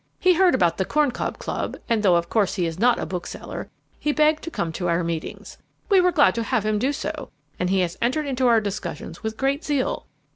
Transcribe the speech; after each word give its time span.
He 0.17 0.33
heard 0.33 0.55
about 0.55 0.77
the 0.77 0.83
Corn 0.85 1.11
Cob 1.11 1.37
Club, 1.37 1.77
and 1.87 2.01
though 2.01 2.15
of 2.15 2.27
course 2.27 2.55
he 2.55 2.65
is 2.65 2.79
not 2.79 2.97
a 2.97 3.05
bookseller 3.05 3.69
he 3.99 4.11
begged 4.11 4.41
to 4.41 4.49
come 4.49 4.71
to 4.71 4.87
our 4.87 5.03
meetings. 5.03 5.59
We 5.89 6.01
were 6.01 6.11
glad 6.11 6.33
to 6.33 6.41
have 6.43 6.65
him 6.65 6.79
do 6.79 6.91
so, 6.91 7.29
and 7.59 7.69
he 7.69 7.81
has 7.81 7.99
entered 8.01 8.25
into 8.25 8.47
our 8.47 8.61
discussions 8.61 9.21
with 9.21 9.37
great 9.37 9.63
zeal. 9.63 10.07